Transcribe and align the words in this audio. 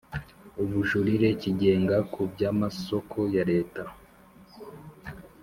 Ubujurire 0.61 1.27
Kigenga 1.41 1.97
ku 2.11 2.21
byamasoko 2.31 3.17
ya 3.35 3.43
Leta 3.51 3.83